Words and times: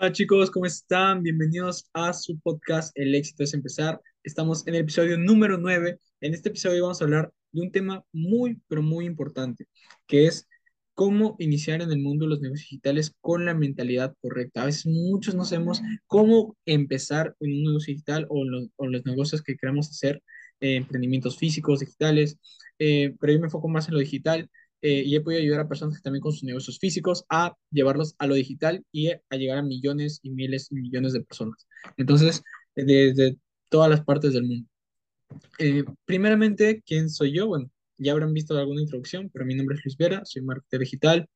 Hola 0.00 0.12
chicos, 0.12 0.48
¿cómo 0.52 0.64
están? 0.64 1.24
Bienvenidos 1.24 1.90
a 1.92 2.12
su 2.12 2.38
podcast 2.38 2.96
El 2.96 3.16
éxito 3.16 3.42
es 3.42 3.52
empezar. 3.52 4.00
Estamos 4.22 4.64
en 4.68 4.76
el 4.76 4.82
episodio 4.82 5.18
número 5.18 5.58
9. 5.58 5.98
En 6.20 6.34
este 6.34 6.50
episodio 6.50 6.82
vamos 6.82 7.00
a 7.00 7.04
hablar 7.04 7.32
de 7.50 7.62
un 7.62 7.72
tema 7.72 8.04
muy, 8.12 8.62
pero 8.68 8.80
muy 8.80 9.06
importante, 9.06 9.66
que 10.06 10.26
es 10.26 10.46
cómo 10.94 11.34
iniciar 11.40 11.82
en 11.82 11.90
el 11.90 11.98
mundo 11.98 12.26
de 12.26 12.30
los 12.30 12.40
negocios 12.40 12.68
digitales 12.70 13.12
con 13.20 13.44
la 13.44 13.54
mentalidad 13.54 14.14
correcta. 14.20 14.62
A 14.62 14.66
veces 14.66 14.86
muchos 14.86 15.34
no 15.34 15.44
sabemos 15.44 15.82
cómo 16.06 16.56
empezar 16.64 17.34
en 17.40 17.54
un 17.54 17.64
negocio 17.64 17.92
digital 17.92 18.24
o 18.28 18.44
los, 18.44 19.04
negocios 19.04 19.42
que 19.42 19.56
queremos 19.56 19.90
hacer, 19.90 20.22
eh, 20.60 20.76
emprendimientos 20.76 21.36
físicos, 21.38 21.80
digitales, 21.80 22.38
eh, 22.78 23.16
pero 23.18 23.32
yo 23.32 23.40
me 23.40 23.46
enfoco 23.46 23.66
más 23.66 23.88
en 23.88 23.94
lo 23.94 24.00
digital 24.00 24.48
eh, 24.82 25.02
y 25.04 25.16
he 25.16 25.20
podido 25.20 25.40
ayudar 25.42 25.60
a 25.60 25.68
personas 25.68 25.96
que 25.96 26.02
también 26.02 26.22
con 26.22 26.32
sus 26.32 26.44
negocios 26.44 26.78
físicos 26.78 27.24
a 27.28 27.54
llevarlos 27.70 28.14
a 28.18 28.26
lo 28.26 28.34
digital 28.34 28.84
y 28.92 29.08
a 29.10 29.36
llegar 29.36 29.58
a 29.58 29.62
millones 29.62 30.20
y 30.22 30.30
miles 30.30 30.70
y 30.70 30.76
millones 30.76 31.12
de 31.12 31.22
personas. 31.22 31.66
Entonces, 31.96 32.42
desde 32.74 33.36
todas 33.68 33.90
las 33.90 34.04
partes 34.04 34.32
del 34.32 34.44
mundo. 34.44 34.68
Eh, 35.58 35.84
primeramente, 36.04 36.82
¿quién 36.86 37.10
soy 37.10 37.32
yo? 37.32 37.48
Bueno, 37.48 37.70
ya 37.98 38.12
habrán 38.12 38.32
visto 38.32 38.56
alguna 38.56 38.80
introducción, 38.80 39.30
pero 39.32 39.44
mi 39.44 39.54
nombre 39.54 39.76
es 39.76 39.84
Luis 39.84 39.96
Vera, 39.96 40.24
soy 40.24 40.42
marketer 40.42 40.80
digital, 40.80 41.28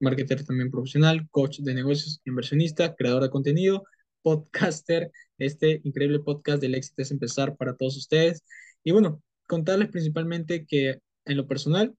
marketer 0.00 0.44
también 0.44 0.70
profesional, 0.70 1.28
coach 1.30 1.60
de 1.60 1.74
negocios, 1.74 2.20
inversionista, 2.24 2.94
creador 2.94 3.22
de 3.22 3.30
contenido, 3.30 3.84
podcaster, 4.22 5.10
este 5.38 5.80
increíble 5.84 6.20
podcast 6.20 6.60
del 6.60 6.74
éxito 6.74 7.02
es 7.02 7.10
empezar 7.10 7.56
para 7.56 7.76
todos 7.76 7.96
ustedes. 7.96 8.42
Y 8.82 8.90
bueno, 8.90 9.22
contarles 9.46 9.88
principalmente 9.88 10.66
que 10.66 10.98
en 11.26 11.36
lo 11.36 11.46
personal 11.46 11.94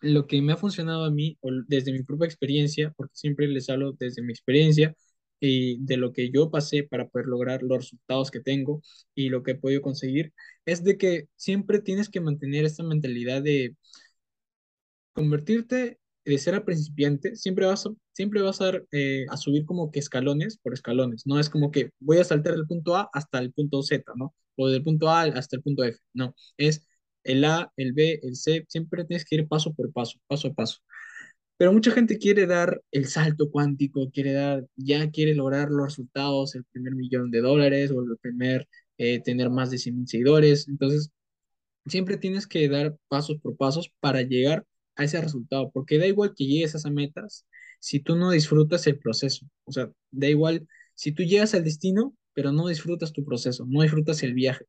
lo 0.00 0.26
que 0.26 0.42
me 0.42 0.52
ha 0.52 0.56
funcionado 0.56 1.04
a 1.04 1.10
mí, 1.10 1.38
desde 1.68 1.92
mi 1.92 2.02
propia 2.02 2.26
experiencia, 2.26 2.92
porque 2.96 3.14
siempre 3.16 3.48
les 3.48 3.68
hablo 3.70 3.92
desde 3.98 4.22
mi 4.22 4.32
experiencia 4.32 4.94
y 5.40 5.78
de 5.84 5.96
lo 5.96 6.12
que 6.12 6.30
yo 6.30 6.50
pasé 6.50 6.84
para 6.84 7.08
poder 7.08 7.26
lograr 7.26 7.62
los 7.62 7.78
resultados 7.78 8.30
que 8.30 8.40
tengo 8.40 8.82
y 9.14 9.28
lo 9.30 9.42
que 9.42 9.52
he 9.52 9.54
podido 9.56 9.82
conseguir, 9.82 10.32
es 10.66 10.84
de 10.84 10.98
que 10.98 11.28
siempre 11.36 11.80
tienes 11.80 12.08
que 12.08 12.20
mantener 12.20 12.64
esta 12.64 12.82
mentalidad 12.84 13.42
de 13.42 13.76
convertirte, 15.12 15.98
de 16.24 16.38
ser 16.38 16.54
a 16.54 16.64
principiante, 16.64 17.36
siempre 17.36 17.66
vas 17.66 17.86
a, 17.86 17.90
siempre 18.12 18.42
vas 18.42 18.58
eh, 18.92 19.26
a 19.30 19.36
subir 19.36 19.64
como 19.64 19.90
que 19.90 19.98
escalones 19.98 20.58
por 20.58 20.74
escalones, 20.74 21.26
no 21.26 21.38
es 21.40 21.48
como 21.50 21.70
que 21.70 21.90
voy 22.00 22.18
a 22.18 22.24
saltar 22.24 22.54
del 22.54 22.66
punto 22.66 22.96
A 22.96 23.08
hasta 23.12 23.38
el 23.38 23.52
punto 23.52 23.82
Z, 23.82 24.12
¿no? 24.16 24.34
O 24.56 24.68
del 24.68 24.82
punto 24.82 25.08
A 25.08 25.22
hasta 25.22 25.56
el 25.56 25.62
punto 25.62 25.84
F, 25.84 25.98
no, 26.12 26.34
es 26.56 26.87
el 27.28 27.44
A, 27.44 27.72
el 27.76 27.92
B, 27.92 28.20
el 28.22 28.36
C, 28.36 28.64
siempre 28.68 29.04
tienes 29.04 29.24
que 29.24 29.36
ir 29.36 29.48
paso 29.48 29.74
por 29.74 29.92
paso, 29.92 30.18
paso 30.26 30.48
a 30.48 30.54
paso. 30.54 30.78
Pero 31.56 31.72
mucha 31.72 31.90
gente 31.92 32.18
quiere 32.18 32.46
dar 32.46 32.82
el 32.92 33.06
salto 33.08 33.50
cuántico, 33.50 34.10
quiere 34.12 34.32
dar, 34.32 34.66
ya 34.76 35.10
quiere 35.10 35.34
lograr 35.34 35.70
los 35.70 35.86
resultados, 35.86 36.54
el 36.54 36.64
primer 36.66 36.94
millón 36.94 37.30
de 37.30 37.40
dólares 37.40 37.90
o 37.90 38.00
el 38.00 38.16
primer, 38.20 38.68
eh, 38.98 39.20
tener 39.22 39.50
más 39.50 39.70
de 39.70 39.78
100 39.78 39.96
mil 39.96 40.08
seguidores. 40.08 40.68
Entonces, 40.68 41.10
siempre 41.86 42.16
tienes 42.18 42.46
que 42.46 42.68
dar 42.68 42.96
pasos 43.08 43.38
por 43.42 43.56
pasos 43.56 43.90
para 44.00 44.22
llegar 44.22 44.66
a 44.96 45.04
ese 45.04 45.20
resultado, 45.20 45.70
porque 45.72 45.98
da 45.98 46.06
igual 46.06 46.34
que 46.36 46.46
llegues 46.46 46.74
a 46.74 46.78
esas 46.78 46.92
metas 46.92 47.46
si 47.80 48.00
tú 48.00 48.16
no 48.16 48.30
disfrutas 48.30 48.86
el 48.86 48.98
proceso. 48.98 49.46
O 49.64 49.72
sea, 49.72 49.90
da 50.10 50.28
igual 50.28 50.68
si 50.94 51.12
tú 51.12 51.22
llegas 51.22 51.54
al 51.54 51.64
destino, 51.64 52.14
pero 52.38 52.52
no 52.52 52.68
disfrutas 52.68 53.12
tu 53.12 53.24
proceso, 53.24 53.66
no 53.68 53.82
disfrutas 53.82 54.22
el 54.22 54.32
viaje. 54.32 54.64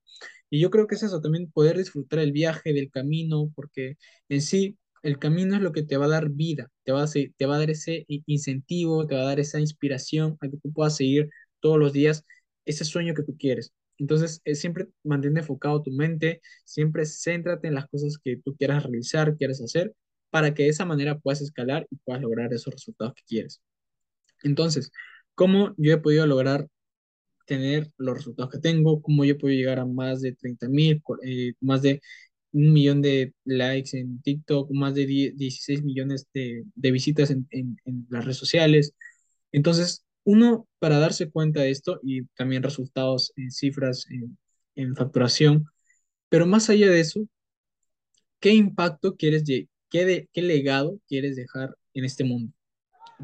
Y 0.50 0.60
yo 0.60 0.72
creo 0.72 0.88
que 0.88 0.96
es 0.96 1.04
eso, 1.04 1.22
también 1.22 1.52
poder 1.52 1.78
disfrutar 1.78 2.18
el 2.18 2.32
viaje, 2.32 2.74
del 2.74 2.90
camino, 2.90 3.52
porque 3.56 3.98
en 4.28 4.42
sí 4.42 4.76
el 5.04 5.20
camino 5.20 5.56
es 5.56 5.62
lo 5.62 5.72
que 5.72 5.84
te 5.84 5.96
va 5.96 6.06
a 6.06 6.10
dar 6.10 6.30
vida, 6.32 6.72
te 6.84 6.92
va 6.94 7.04
a, 7.04 7.60
dar 7.60 7.70
ese 7.70 8.06
incentivo, 8.08 9.06
te 9.06 9.14
va 9.14 9.22
a 9.22 9.26
dar 9.26 9.40
esa 9.40 9.60
inspiración 9.60 10.36
a 10.42 10.50
que 10.50 10.58
tú 10.58 10.74
puedas 10.74 10.96
seguir 10.96 11.30
todos 11.60 11.78
los 11.78 11.94
días 11.94 12.26
ese 12.66 12.86
sueño 12.86 13.14
que 13.14 13.22
tú 13.22 13.38
quieres. 13.38 13.72
Entonces, 14.00 14.42
es 14.46 14.60
siempre 14.60 14.88
mantén 15.04 15.38
enfocado 15.38 15.84
tu 15.84 15.92
mente, 15.92 16.42
siempre 16.66 17.06
céntrate 17.06 17.68
en 17.68 17.76
las 17.76 17.86
cosas 17.88 18.18
que 18.18 18.38
tú 18.38 18.56
quieras 18.58 18.82
realizar, 18.82 19.38
quieras 19.38 19.62
hacer, 19.62 19.94
para 20.32 20.56
que 20.56 20.64
de 20.64 20.70
esa 20.70 20.86
manera 20.86 21.20
puedas 21.20 21.42
escalar 21.42 21.86
y 21.92 21.98
puedas 21.98 22.24
lograr 22.24 22.52
esos 22.52 22.74
resultados 22.74 23.14
que 23.14 23.24
quieres. 23.28 23.62
Entonces, 24.42 24.92
¿cómo 25.36 25.76
yo 25.78 25.94
he 25.94 25.98
podido 26.00 26.26
lograr 26.26 26.68
tener 27.50 27.92
los 27.98 28.18
resultados 28.18 28.52
que 28.52 28.60
tengo, 28.60 29.02
cómo 29.02 29.26
yo 29.26 29.38
puedo 29.38 29.56
llegar 29.56 29.80
a 29.80 29.86
más 29.86 30.22
de 30.22 30.34
30 30.34 30.70
mil, 30.70 31.02
eh, 31.24 31.54
más 31.62 31.82
de 31.82 32.00
un 32.52 32.74
millón 32.74 33.02
de 33.02 33.34
likes 33.44 33.98
en 33.98 34.22
TikTok, 34.22 34.72
más 34.72 34.94
de 34.94 35.08
16 35.08 35.84
millones 35.84 36.28
de, 36.34 36.64
visitas 36.92 37.32
en, 37.32 37.48
las 38.10 38.24
redes 38.26 38.38
sociales. 38.38 38.94
Entonces, 39.52 40.06
uno, 40.24 40.68
para 40.80 41.00
darse 41.00 41.32
cuenta 41.32 41.62
de 41.62 41.72
esto 41.72 42.00
y 42.04 42.26
también 42.38 42.62
resultados 42.62 43.34
en 43.36 43.52
cifras, 43.52 44.06
en, 44.76 44.96
facturación, 44.96 45.66
pero 46.30 46.46
más 46.46 46.70
allá 46.70 46.90
de 46.90 47.00
eso, 47.02 47.28
¿qué 48.40 48.54
impacto 48.54 49.16
quieres, 49.16 49.44
qué, 49.90 50.28
qué 50.32 50.42
legado 50.42 51.00
quieres 51.08 51.36
dejar 51.36 51.76
en 51.94 52.06
este 52.06 52.24
mundo? 52.24 52.54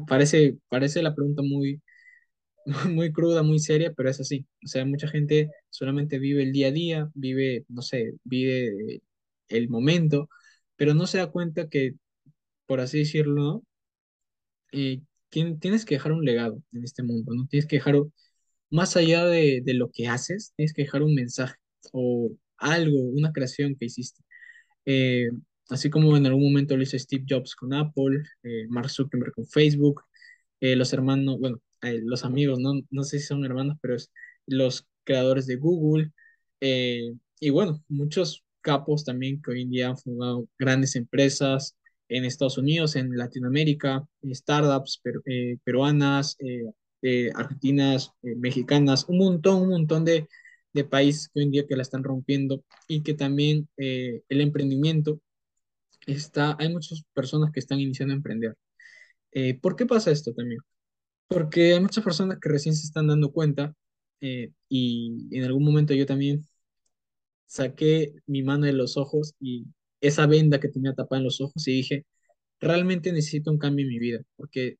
Parece, 0.08 0.58
parece 0.68 1.02
la 1.02 1.14
pregunta 1.14 1.42
muy, 1.42 1.80
muy 2.90 3.12
cruda, 3.12 3.42
muy 3.42 3.58
seria, 3.60 3.92
pero 3.94 4.10
es 4.10 4.20
así. 4.20 4.46
O 4.64 4.68
sea, 4.68 4.84
mucha 4.84 5.08
gente 5.08 5.50
solamente 5.70 6.18
vive 6.18 6.42
el 6.42 6.52
día 6.52 6.68
a 6.68 6.70
día, 6.72 7.10
vive, 7.14 7.64
no 7.68 7.82
sé, 7.82 8.14
vive 8.24 9.02
el 9.48 9.68
momento, 9.68 10.28
pero 10.76 10.94
no 10.94 11.06
se 11.06 11.18
da 11.18 11.30
cuenta 11.30 11.68
que, 11.68 11.94
por 12.66 12.80
así 12.80 12.98
decirlo, 13.00 13.64
eh, 14.72 15.00
tienes 15.30 15.84
que 15.84 15.96
dejar 15.96 16.12
un 16.12 16.24
legado 16.24 16.62
en 16.72 16.84
este 16.84 17.02
mundo, 17.02 17.34
¿no? 17.34 17.46
Tienes 17.48 17.66
que 17.66 17.76
dejar, 17.76 17.96
más 18.70 18.96
allá 18.96 19.26
de, 19.26 19.62
lo 19.74 19.90
que 19.90 20.08
haces, 20.08 20.52
tienes 20.56 20.72
que 20.74 20.82
dejar 20.82 21.02
un 21.02 21.14
mensaje 21.14 21.56
o 21.92 22.32
algo, 22.58 22.98
una 23.00 23.32
creación 23.32 23.76
que 23.76 23.86
hiciste. 23.86 24.22
Eh, 24.86 25.30
así 25.70 25.90
como 25.90 26.16
en 26.16 26.26
algún 26.26 26.44
momento 26.44 26.76
lo 26.76 26.82
hizo 26.82 26.98
Steve 26.98 27.24
Jobs 27.28 27.54
con 27.56 27.74
Apple, 27.74 28.22
eh, 28.44 28.66
Mark 28.68 28.90
Zuckerberg 28.90 29.34
con 29.34 29.46
Facebook, 29.46 30.02
los 30.60 30.92
hermanos, 30.92 31.38
bueno, 31.38 31.60
eh, 31.82 32.00
los 32.02 32.24
amigos, 32.24 32.58
no, 32.58 32.74
no 32.90 33.02
sé 33.04 33.18
si 33.18 33.26
son 33.26 33.44
hermanos, 33.44 33.76
pero 33.80 33.94
es 33.96 34.10
los 34.46 34.86
creadores 35.04 35.46
de 35.46 35.56
Google. 35.56 36.12
Eh, 36.60 37.14
y 37.40 37.50
bueno, 37.50 37.82
muchos 37.88 38.44
capos 38.60 39.04
también 39.04 39.40
que 39.42 39.52
hoy 39.52 39.62
en 39.62 39.70
día 39.70 39.88
han 39.88 39.98
fundado 39.98 40.48
grandes 40.58 40.96
empresas 40.96 41.76
en 42.08 42.24
Estados 42.24 42.58
Unidos, 42.58 42.96
en 42.96 43.16
Latinoamérica, 43.16 44.06
startups 44.24 45.00
eh, 45.26 45.58
peruanas, 45.64 46.36
argentinas, 47.34 48.10
mexicanas, 48.22 49.04
un 49.08 49.18
montón, 49.18 49.62
un 49.62 49.68
montón 49.70 50.04
de, 50.04 50.26
de 50.72 50.84
países 50.84 51.28
que 51.28 51.40
hoy 51.40 51.44
en 51.44 51.50
día 51.52 51.66
que 51.66 51.76
la 51.76 51.82
están 51.82 52.02
rompiendo 52.02 52.64
y 52.88 53.02
que 53.02 53.14
también 53.14 53.68
el 53.76 54.40
emprendimiento 54.40 55.20
está, 56.06 56.56
hay 56.58 56.72
muchas 56.72 57.04
personas 57.14 57.52
que 57.52 57.60
están 57.60 57.78
iniciando 57.80 58.12
a 58.12 58.16
emprender. 58.16 58.56
¿Por 59.60 59.76
qué 59.76 59.86
pasa 59.86 60.10
esto 60.10 60.32
también? 60.32 60.60
Porque 61.28 61.74
hay 61.74 61.80
muchas 61.80 62.04
personas 62.04 62.38
que 62.40 62.48
recién 62.48 62.74
se 62.74 62.86
están 62.86 63.08
dando 63.08 63.32
cuenta 63.32 63.74
eh, 64.20 64.50
y 64.68 65.28
en 65.36 65.44
algún 65.44 65.64
momento 65.64 65.94
yo 65.94 66.06
también 66.06 66.46
saqué 67.46 68.14
mi 68.26 68.42
mano 68.42 68.66
de 68.66 68.72
los 68.72 68.96
ojos 68.96 69.34
y 69.40 69.66
esa 70.00 70.26
venda 70.26 70.60
que 70.60 70.68
tenía 70.68 70.94
tapada 70.94 71.20
en 71.20 71.24
los 71.24 71.40
ojos 71.40 71.66
y 71.68 71.72
dije, 71.72 72.06
realmente 72.60 73.12
necesito 73.12 73.50
un 73.50 73.58
cambio 73.58 73.84
en 73.84 73.90
mi 73.90 73.98
vida, 73.98 74.20
porque 74.36 74.78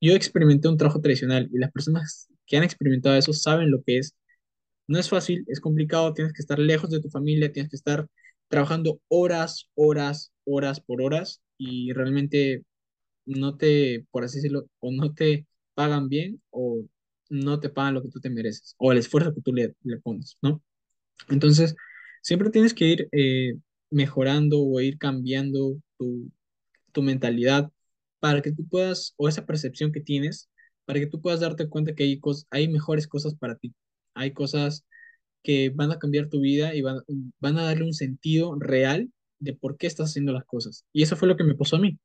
yo 0.00 0.14
experimenté 0.14 0.68
un 0.68 0.76
trabajo 0.76 1.00
tradicional 1.00 1.48
y 1.52 1.58
las 1.58 1.72
personas 1.72 2.28
que 2.46 2.56
han 2.56 2.64
experimentado 2.64 3.16
eso 3.16 3.32
saben 3.32 3.70
lo 3.70 3.82
que 3.82 3.98
es. 3.98 4.14
No 4.88 4.98
es 4.98 5.08
fácil, 5.08 5.44
es 5.48 5.60
complicado, 5.60 6.14
tienes 6.14 6.32
que 6.32 6.42
estar 6.42 6.58
lejos 6.58 6.90
de 6.90 7.00
tu 7.00 7.10
familia, 7.10 7.52
tienes 7.52 7.70
que 7.70 7.76
estar 7.76 8.06
trabajando 8.48 9.00
horas, 9.08 9.68
horas, 9.74 10.32
horas 10.44 10.80
por 10.80 11.02
horas 11.02 11.42
y 11.58 11.92
realmente 11.92 12.64
no 13.26 13.56
te, 13.56 14.06
por 14.10 14.24
así 14.24 14.38
decirlo, 14.38 14.66
o 14.80 14.92
no 14.92 15.14
te 15.14 15.46
pagan 15.80 16.08
bien 16.10 16.42
o 16.50 16.84
no 17.30 17.60
te 17.60 17.70
pagan 17.70 17.94
lo 17.94 18.02
que 18.02 18.10
tú 18.10 18.20
te 18.20 18.30
mereces 18.30 18.74
o 18.78 18.92
el 18.92 18.98
esfuerzo 18.98 19.34
que 19.34 19.42
tú 19.42 19.52
le, 19.54 19.74
le 19.84 19.98
pones, 20.00 20.38
¿no? 20.42 20.62
Entonces, 21.28 21.76
siempre 22.22 22.50
tienes 22.50 22.74
que 22.74 22.86
ir 22.86 23.08
eh, 23.12 23.54
mejorando 23.90 24.60
o 24.62 24.80
ir 24.80 24.98
cambiando 24.98 25.76
tu, 25.98 26.30
tu 26.92 27.02
mentalidad 27.02 27.70
para 28.20 28.42
que 28.42 28.52
tú 28.52 28.66
puedas, 28.68 29.14
o 29.16 29.28
esa 29.28 29.46
percepción 29.46 29.92
que 29.92 30.00
tienes, 30.00 30.50
para 30.84 31.00
que 31.00 31.06
tú 31.06 31.20
puedas 31.22 31.40
darte 31.40 31.68
cuenta 31.68 31.94
que 31.94 32.04
hay, 32.04 32.20
cos- 32.20 32.46
hay 32.50 32.68
mejores 32.68 33.08
cosas 33.08 33.34
para 33.34 33.56
ti. 33.56 33.74
Hay 34.14 34.32
cosas 34.32 34.84
que 35.42 35.70
van 35.70 35.92
a 35.92 35.98
cambiar 35.98 36.28
tu 36.28 36.40
vida 36.40 36.74
y 36.74 36.82
van, 36.82 37.00
van 37.40 37.58
a 37.58 37.64
darle 37.64 37.84
un 37.84 37.94
sentido 37.94 38.56
real 38.58 39.10
de 39.38 39.54
por 39.54 39.76
qué 39.78 39.86
estás 39.86 40.10
haciendo 40.10 40.32
las 40.32 40.44
cosas. 40.44 40.84
Y 40.92 41.02
eso 41.02 41.16
fue 41.16 41.28
lo 41.28 41.36
que 41.36 41.44
me 41.44 41.54
pasó 41.56 41.76
a 41.76 41.80
mí. 41.80 41.98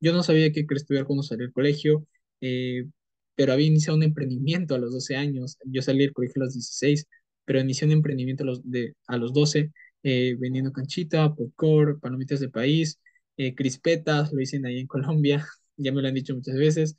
Yo 0.00 0.12
no 0.12 0.22
sabía 0.22 0.52
qué 0.52 0.66
quería 0.66 0.78
estudiar 0.78 1.06
cuando 1.06 1.22
salí 1.22 1.40
del 1.42 1.52
colegio, 1.52 2.06
eh, 2.40 2.86
pero 3.34 3.52
había 3.52 3.66
iniciado 3.66 3.96
un 3.96 4.02
emprendimiento 4.04 4.74
a 4.74 4.78
los 4.78 4.92
12 4.92 5.16
años. 5.16 5.58
Yo 5.64 5.82
salí 5.82 6.00
del 6.00 6.12
colegio 6.12 6.42
a 6.42 6.44
los 6.46 6.54
16, 6.54 7.06
pero 7.44 7.60
inicié 7.60 7.86
un 7.86 7.92
emprendimiento 7.92 8.44
a 8.44 8.46
los, 8.46 8.70
de, 8.70 8.94
a 9.08 9.16
los 9.16 9.32
12, 9.32 9.72
eh, 10.02 10.36
vendiendo 10.38 10.72
canchita, 10.72 11.34
popcorn, 11.34 12.00
palomitas 12.00 12.40
de 12.40 12.48
país, 12.50 13.00
eh, 13.36 13.54
crispetas, 13.54 14.32
lo 14.32 14.38
dicen 14.38 14.66
ahí 14.66 14.78
en 14.80 14.86
Colombia, 14.86 15.46
ya 15.76 15.92
me 15.92 16.02
lo 16.02 16.08
han 16.08 16.14
dicho 16.14 16.34
muchas 16.34 16.56
veces 16.56 16.96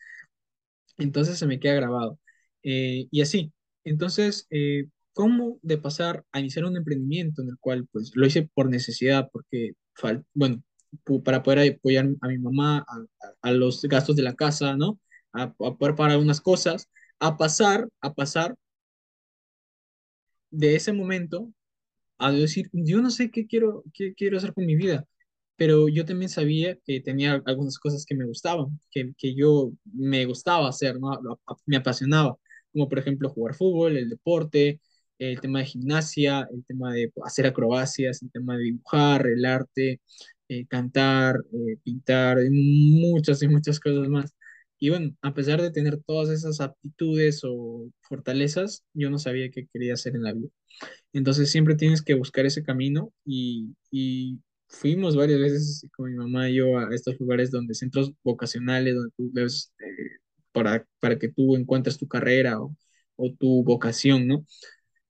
entonces 0.98 1.38
se 1.38 1.48
me 1.48 1.60
queda 1.60 1.76
grabado. 1.76 2.20
Eh, 2.64 3.08
y 3.12 3.22
así, 3.22 3.54
entonces, 3.84 4.48
eh, 4.52 4.88
¿cómo 5.14 5.60
de 5.62 5.78
pasar 5.78 6.26
a 6.32 6.40
iniciar 6.40 6.66
un 6.66 6.78
emprendimiento 6.78 7.42
en 7.42 7.50
el 7.50 7.58
cual 7.60 7.88
pues 7.92 8.12
lo 8.16 8.26
hice 8.26 8.50
por 8.54 8.70
necesidad, 8.70 9.30
porque, 9.32 9.74
bueno, 10.34 10.64
para 11.24 11.44
poder 11.44 11.74
apoyar 11.76 12.08
a 12.22 12.28
mi 12.28 12.38
mamá, 12.38 12.80
a- 12.88 13.06
a 13.42 13.52
los 13.52 13.82
gastos 13.84 14.16
de 14.16 14.24
la 14.24 14.36
casa, 14.36 14.76
¿no? 14.78 15.00
A, 15.34 15.44
a 15.44 15.54
poder 15.78 15.96
pagar 15.96 16.18
unas 16.20 16.42
cosas, 16.42 16.90
a 17.20 17.38
pasar, 17.38 17.88
a 18.02 18.14
pasar 18.14 18.56
de 20.52 20.76
ese 20.76 20.94
momento 20.94 21.52
a 22.20 22.32
decir, 22.32 22.70
yo 22.74 23.02
no 23.02 23.12
sé 23.12 23.32
qué 23.32 23.48
quiero, 23.48 23.84
qué 23.94 24.14
quiero 24.16 24.38
hacer 24.38 24.54
con 24.54 24.66
mi 24.66 24.76
vida, 24.76 25.06
pero 25.58 25.90
yo 25.90 26.06
también 26.06 26.30
sabía 26.30 26.78
que 26.86 27.02
tenía 27.02 27.42
algunas 27.46 27.80
cosas 27.80 28.06
que 28.06 28.16
me 28.16 28.26
gustaban, 28.26 28.80
que, 28.92 29.14
que 29.18 29.36
yo 29.36 29.72
me 29.94 30.26
gustaba 30.26 30.70
hacer, 30.70 31.00
¿no? 31.00 31.12
Me 31.66 31.78
apasionaba, 31.78 32.38
como 32.74 32.90
por 32.90 33.00
ejemplo 33.00 33.30
jugar 33.30 33.56
fútbol, 33.56 33.98
el 33.98 34.10
deporte, 34.10 34.82
el 35.20 35.42
tema 35.42 35.60
de 35.60 35.66
gimnasia, 35.66 36.48
el 36.54 36.66
tema 36.66 36.94
de 36.94 37.12
hacer 37.26 37.48
acrobacias, 37.48 38.24
el 38.24 38.32
tema 38.32 38.58
de 38.58 38.64
dibujar, 38.66 39.28
el 39.28 39.46
arte, 39.46 40.02
eh, 40.50 40.68
cantar, 40.68 41.38
eh, 41.54 41.78
pintar, 41.84 42.38
muchas 42.52 43.42
y 43.44 43.48
muchas 43.48 43.80
cosas 43.80 44.08
más. 44.10 44.34
Y 44.84 44.90
bueno, 44.90 45.16
a 45.22 45.34
pesar 45.34 45.62
de 45.62 45.72
tener 45.72 46.04
todas 46.04 46.30
esas 46.30 46.60
aptitudes 46.60 47.42
o 47.46 47.90
fortalezas, 48.02 48.84
yo 48.94 49.10
no 49.10 49.18
sabía 49.18 49.50
qué 49.50 49.66
quería 49.72 49.94
hacer 49.94 50.14
en 50.18 50.24
la 50.24 50.34
vida. 50.34 50.50
Entonces 51.14 51.52
siempre 51.52 51.76
tienes 51.76 52.02
que 52.02 52.16
buscar 52.16 52.46
ese 52.46 52.64
camino 52.64 53.14
y, 53.26 53.76
y 53.92 54.40
fuimos 54.68 55.16
varias 55.16 55.40
veces 55.40 55.88
con 55.96 56.12
mi 56.12 56.18
mamá 56.18 56.50
y 56.50 56.56
yo 56.56 56.78
a 56.80 56.94
estos 56.96 57.20
lugares 57.20 57.52
donde 57.52 57.76
centros 57.76 58.14
vocacionales, 58.24 58.96
donde 58.96 59.12
tú 59.18 59.32
ves 59.34 59.74
eh, 59.80 60.20
para, 60.52 60.86
para 61.00 61.20
que 61.20 61.30
tú 61.30 61.56
encuentres 61.56 61.98
tu 61.98 62.08
carrera 62.08 62.62
o, 62.62 62.76
o 63.18 63.34
tu 63.34 63.64
vocación, 63.64 64.28
¿no? 64.28 64.46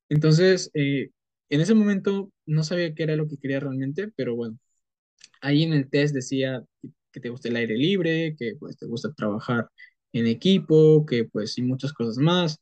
Entonces, 0.09 0.71
eh, 0.75 1.11
en 1.49 1.61
ese 1.61 1.73
momento 1.75 2.31
no 2.45 2.63
sabía 2.63 2.93
qué 2.95 3.03
era 3.03 3.15
lo 3.17 3.27
que 3.27 3.37
quería 3.37 3.59
realmente, 3.61 4.11
pero 4.15 4.35
bueno, 4.35 4.59
ahí 5.41 5.63
en 5.63 5.73
el 5.73 5.89
test 5.89 6.15
decía 6.15 6.63
que 7.13 7.21
te 7.21 7.30
gusta 7.30 7.50
el 7.50 7.57
aire 7.57 7.75
libre, 7.77 8.36
que 8.38 8.56
pues 8.60 8.77
te 8.77 8.88
gusta 8.88 9.13
trabajar 9.13 9.69
en 10.13 10.27
equipo, 10.27 11.06
que 11.06 11.25
pues 11.25 11.57
y 11.60 11.63
muchas 11.63 11.94
cosas 11.94 12.18
más. 12.19 12.60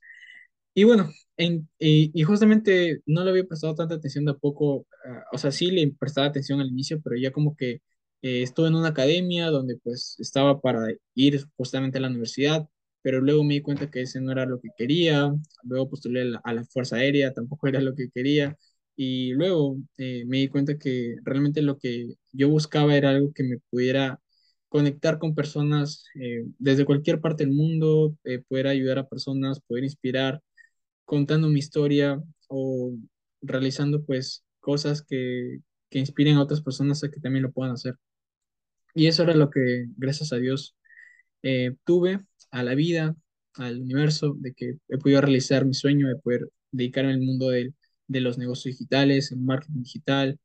Y 0.74 0.83
bueno, 0.86 1.09
en- 1.38 1.69
y, 1.80 2.12
y 2.19 2.24
justamente 2.24 3.01
no 3.06 3.24
le 3.24 3.31
había 3.31 3.44
prestado 3.45 3.75
tanta 3.75 3.95
atención 3.95 4.25
tampoco, 4.25 4.88
ah, 5.06 5.24
o 5.33 5.38
sea, 5.38 5.51
sí 5.51 5.69
le 5.71 5.92
prestaba 6.00 6.27
atención 6.27 6.62
al 6.62 6.69
inicio, 6.69 7.01
pero 7.01 7.18
ya 7.18 7.31
como 7.31 7.56
que 7.57 7.81
eh, 8.21 8.44
estuve 8.44 8.68
en 8.68 8.75
una 8.75 8.89
academia 8.89 9.48
donde 9.50 9.77
pues 9.77 10.15
estaba 10.19 10.62
para 10.62 10.88
ir 11.15 11.45
justamente 11.57 11.97
a 11.97 12.01
la 12.01 12.07
universidad, 12.07 12.68
pero 13.01 13.19
luego 13.21 13.44
me 13.44 13.56
di 13.56 13.62
cuenta 13.62 13.89
que 13.89 14.01
ese 14.04 14.21
no 14.21 14.31
era 14.31 14.45
lo 14.45 14.62
que 14.62 14.69
quería, 14.77 15.33
luego 15.63 15.89
postulé 15.89 16.21
a 16.21 16.25
la, 16.25 16.42
a 16.44 16.54
la 16.54 16.63
Fuerza 16.65 16.97
Aérea, 16.97 17.33
tampoco 17.33 17.68
era 17.68 17.81
lo 17.81 17.95
que 17.95 18.09
quería, 18.12 18.57
y 18.95 19.33
luego 19.33 19.77
eh, 19.97 20.24
me 20.27 20.38
di 20.38 20.47
cuenta 20.47 20.77
que 20.77 21.15
realmente 21.24 21.62
lo 21.62 21.77
que 21.80 22.13
yo 22.31 22.50
buscaba 22.50 22.95
era 22.95 23.09
algo 23.09 23.33
que 23.33 23.44
me 23.44 23.57
pudiera 23.69 24.19
conectar 24.71 25.19
con 25.19 25.35
personas 25.35 26.06
eh, 26.15 26.45
desde 26.59 26.85
cualquier 26.85 27.21
parte 27.21 27.45
del 27.45 27.53
mundo, 27.56 28.18
eh, 28.25 28.39
poder 28.50 28.68
ayudar 28.69 29.00
a 29.00 29.07
personas, 29.09 29.62
poder 29.62 29.85
inspirar 29.85 30.41
contando 31.06 31.50
mi 31.50 31.59
historia 31.59 32.21
o 32.50 32.94
realizando 33.41 34.03
pues 34.06 34.44
cosas 34.62 35.03
que, 35.03 35.59
que 35.89 36.00
inspiren 36.00 36.38
a 36.38 36.44
otras 36.44 36.62
personas 36.62 37.03
a 37.03 37.12
que 37.12 37.19
también 37.21 37.44
lo 37.44 37.51
puedan 37.51 37.73
hacer. 37.73 37.95
Y 38.94 39.07
eso 39.07 39.23
era 39.23 39.33
lo 39.35 39.50
que, 39.50 39.85
gracias 39.97 40.33
a 40.33 40.38
Dios, 40.38 40.75
eh, 41.44 41.75
tuve 41.85 42.19
a 42.51 42.63
la 42.63 42.75
vida, 42.75 43.15
al 43.56 43.81
universo, 43.81 44.35
de 44.39 44.53
que 44.53 44.77
he 44.89 44.97
podido 45.00 45.21
realizar 45.21 45.65
mi 45.65 45.73
sueño 45.75 46.07
de 46.09 46.18
poder 46.18 46.50
dedicarme 46.71 47.13
al 47.13 47.21
mundo 47.21 47.50
del- 47.51 47.75
de 48.07 48.21
los 48.21 48.38
negocios 48.39 48.75
digitales, 48.77 49.31
el 49.31 49.39
marketing 49.41 49.83
digital, 49.83 50.39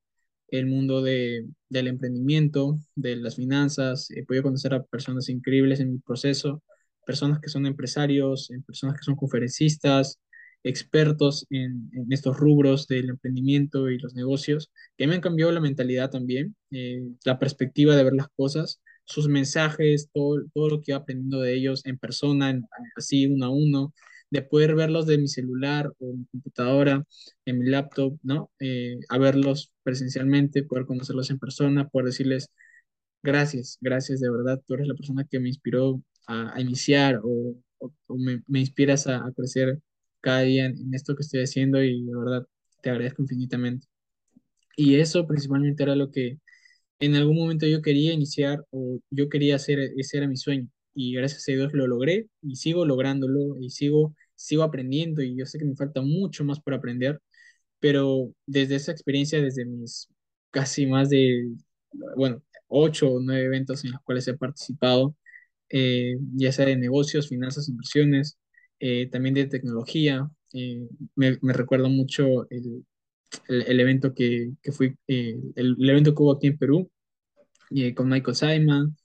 el 0.48 0.66
mundo 0.66 1.02
de, 1.02 1.46
del 1.69 1.88
emprendimiento, 1.88 2.78
de 2.94 3.16
las 3.16 3.37
finanzas. 3.37 4.10
He 4.10 4.25
podido 4.25 4.44
conocer 4.44 4.75
a 4.75 4.84
personas 4.84 5.28
increíbles 5.28 5.81
en 5.81 5.93
mi 5.93 5.98
proceso, 5.98 6.62
personas 7.06 7.40
que 7.40 7.48
son 7.48 7.66
empresarios, 7.66 8.50
personas 8.66 8.96
que 8.96 9.04
son 9.04 9.16
conferencistas, 9.16 10.20
expertos 10.62 11.46
en, 11.50 11.90
en 11.93 12.12
estos 12.12 12.37
rubros 12.37 12.87
del 12.88 13.10
emprendimiento 13.10 13.88
y 13.88 13.98
los 13.98 14.14
negocios, 14.14 14.70
que 14.96 15.06
me 15.06 15.14
han 15.14 15.20
cambiado 15.20 15.52
la 15.52 15.60
mentalidad 15.60 16.10
también, 16.10 16.56
eh, 16.70 17.02
la 17.25 17.38
perspectiva 17.38 17.94
de 17.94 18.04
ver 18.04 18.14
las 18.14 18.28
cosas, 18.37 18.81
sus 19.04 19.28
mensajes, 19.28 20.10
todo, 20.12 20.42
todo 20.52 20.69
lo 20.69 20.81
que 20.82 20.92
he 20.92 20.94
aprendiendo 20.94 21.40
de 21.40 21.54
ellos 21.54 21.84
en 21.87 21.99
persona, 21.99 22.60
así 22.96 23.26
uno 23.26 23.46
a 23.46 23.50
uno, 23.50 23.94
de 24.31 24.43
poder 24.43 24.75
verlos 24.75 25.06
de 25.06 25.19
mi 25.19 25.28
celular 25.28 25.93
o 25.99 26.12
mi 26.14 26.25
computadora 26.26 27.05
en 27.47 27.59
mi 27.59 27.66
laptop, 27.71 28.18
¿no? 28.23 28.50
Eh, 28.61 28.99
a 29.09 29.18
verlos 29.18 29.73
presencialmente, 29.83 30.62
poder 30.64 30.87
conocerlos 30.87 31.30
en 31.30 31.38
persona, 31.38 31.88
poder 31.88 32.06
decirles 32.06 32.50
gracias, 33.23 33.78
gracias 33.80 34.21
de 34.21 34.30
verdad, 34.30 34.62
tú 34.66 34.75
eres 34.75 34.88
la 34.88 34.95
persona 34.95 35.25
que 35.30 35.40
me 35.40 35.49
inspiró 35.49 36.02
a, 36.26 36.61
iniciar 36.61 37.21
o, 37.23 37.56
o- 37.78 37.92
me, 38.18 38.42
me 38.47 38.61
inspiras 38.61 39.06
a, 39.06 39.26
a 39.26 39.33
crecer 39.33 39.80
cada 40.21 40.40
día 40.42 40.66
en, 40.66 40.78
en 40.78 40.95
esto 40.95 41.14
que 41.16 41.23
estoy 41.23 41.42
haciendo 41.42 41.83
y 41.83 42.04
de 42.04 42.16
verdad 42.16 42.47
te 42.83 42.90
agradezco 42.90 43.23
infinitamente. 43.23 43.87
Y 44.76 44.97
eso 44.97 45.26
principalmente 45.26 45.83
era 45.83 45.97
lo 45.97 46.11
que 46.11 46.38
en 47.00 47.16
algún 47.16 47.37
momento 47.38 47.66
yo 47.66 47.83
quería 47.83 48.12
iniciar 48.14 48.64
o 48.71 49.00
yo 49.11 49.28
quería 49.30 49.56
hacer, 49.56 49.80
ese 49.99 50.18
era 50.18 50.28
mi 50.28 50.37
sueño. 50.38 50.68
Y 50.97 51.15
gracias 51.15 51.49
a 51.49 51.53
Dios 51.53 51.73
lo 51.75 51.87
logré 51.87 52.29
y 52.43 52.57
sigo 52.57 52.87
lográndolo 52.87 53.59
y 53.61 53.71
sigo, 53.71 54.15
sigo 54.37 54.65
aprendiendo 54.65 55.23
y 55.23 55.37
yo 55.37 55.47
sé 55.47 55.59
que 55.59 55.65
me 55.67 55.76
falta 55.76 56.03
mucho 56.03 56.45
más 56.45 56.61
por 56.61 56.75
aprender 56.75 57.21
pero 57.81 58.33
desde 58.47 58.76
esa 58.76 58.93
experiencia, 58.93 59.41
desde 59.43 59.65
mis 59.65 60.09
casi 60.50 60.87
más 60.87 61.11
de, 61.11 61.49
bueno, 62.17 62.43
ocho 62.69 63.11
o 63.12 63.21
nueve 63.21 63.45
eventos 63.47 63.85
en 63.85 63.93
los 63.93 64.00
cuales 64.03 64.26
he 64.29 64.35
participado, 64.37 65.17
eh, 65.71 66.17
ya 66.35 66.53
sea 66.53 66.67
de 66.67 66.76
negocios, 66.76 67.29
finanzas, 67.29 67.69
inversiones, 67.69 68.38
eh, 68.81 69.09
también 69.11 69.35
de 69.35 69.47
tecnología. 69.47 70.29
eh, 70.55 70.88
me, 71.17 71.38
me 71.43 71.53
recuerdo 71.53 71.88
mucho 71.91 72.49
el, 72.50 72.85
el, 73.49 73.81
evento 73.81 74.15
que, 74.15 74.53
que 74.62 74.73
fui, 74.73 74.97
eh, 75.09 75.37
el, 75.57 75.76
el 75.79 75.91
evento 75.91 76.15
que 76.15 76.23
hubo 76.23 76.33
aquí 76.33 76.49
en 76.49 76.59
Perú, 76.59 76.91
con 77.95 78.09
Michael 78.09 78.37
Simon. 78.37 78.97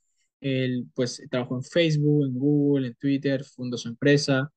Él 0.41 0.87
pues 0.95 1.21
trabajó 1.29 1.57
en 1.57 1.63
Facebook, 1.63 2.25
en 2.27 2.33
Google, 2.39 2.87
en 2.87 2.95
Twitter, 2.95 3.43
fundó 3.45 3.77
su 3.77 3.89
empresa, 3.89 4.51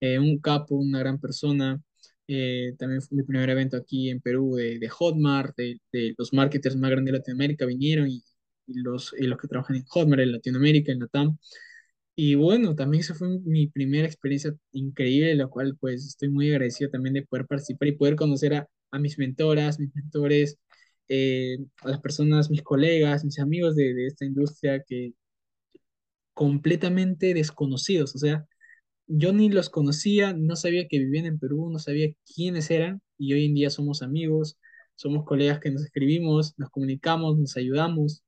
eh, 0.00 0.18
un 0.18 0.38
capo, 0.40 0.76
una 0.76 0.98
gran 1.00 1.20
persona. 1.20 1.80
Eh, 2.28 2.74
también 2.78 3.00
fue 3.02 3.16
mi 3.18 3.22
primer 3.24 3.48
evento 3.50 3.76
aquí 3.76 4.10
en 4.10 4.20
Perú 4.20 4.56
de, 4.56 4.78
de 4.78 4.88
Hotmart, 4.88 5.56
de, 5.56 5.80
de 5.92 6.14
los 6.18 6.32
marketers 6.34 6.76
más 6.76 6.90
grandes 6.90 7.12
de 7.12 7.18
Latinoamérica 7.18 7.66
vinieron 7.66 8.08
y, 8.10 8.22
los, 8.66 9.14
y 9.18 9.26
los 9.26 9.38
que 9.38 9.48
trabajan 9.48 9.76
en 9.76 9.84
Hotmart 9.86 10.22
en 10.22 10.32
Latinoamérica, 10.32 10.92
en 10.92 11.00
Latam. 11.00 11.38
Y 12.16 12.34
bueno, 12.34 12.74
también 12.74 13.02
esa 13.02 13.14
fue 13.14 13.28
mi 13.44 13.68
primera 13.68 14.06
experiencia 14.06 14.54
increíble, 14.72 15.34
la 15.36 15.46
cual 15.46 15.76
pues 15.78 16.04
estoy 16.06 16.28
muy 16.30 16.50
agradecido 16.50 16.90
también 16.90 17.14
de 17.14 17.22
poder 17.22 17.46
participar 17.46 17.88
y 17.88 17.92
poder 17.92 18.16
conocer 18.16 18.54
a, 18.54 18.68
a 18.90 18.98
mis 18.98 19.18
mentoras, 19.18 19.78
mis 19.78 19.94
mentores, 19.94 20.58
eh, 21.08 21.58
a 21.82 21.90
las 21.90 22.00
personas, 22.00 22.50
mis 22.50 22.62
colegas, 22.62 23.24
mis 23.24 23.38
amigos 23.38 23.76
de, 23.76 23.94
de 23.94 24.06
esta 24.08 24.24
industria 24.24 24.82
que 24.86 25.12
completamente 26.38 27.34
desconocidos, 27.34 28.14
o 28.14 28.18
sea, 28.20 28.46
yo 29.08 29.32
ni 29.32 29.50
los 29.50 29.70
conocía, 29.70 30.32
no 30.34 30.56
sabía 30.56 30.88
que 30.88 30.98
vivían 31.00 31.26
en 31.26 31.38
Perú, 31.40 31.70
no 31.70 31.78
sabía 31.80 32.10
quiénes 32.34 32.70
eran 32.70 33.02
y 33.18 33.34
hoy 33.34 33.46
en 33.46 33.54
día 33.54 33.70
somos 33.70 34.02
amigos, 34.02 34.58
somos 34.96 35.24
colegas 35.26 35.60
que 35.60 35.70
nos 35.72 35.84
escribimos, 35.84 36.54
nos 36.58 36.70
comunicamos, 36.70 37.38
nos 37.38 37.56
ayudamos. 37.58 38.22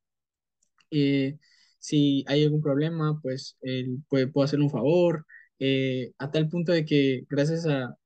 Eh, 0.90 1.38
si 1.79 2.25
hay 2.29 2.45
algún 2.45 2.62
problema, 2.62 3.19
pues 3.23 3.57
él 3.62 3.99
puede, 4.09 4.26
puedo 4.29 4.45
hacerle 4.45 4.64
un 4.67 4.71
favor, 4.71 5.26
eh, 5.59 6.12
a 6.19 6.31
tal 6.31 6.49
punto 6.49 6.73
de 6.73 6.85
que 6.85 7.25
gracias 7.29 7.67
a, 7.67 7.97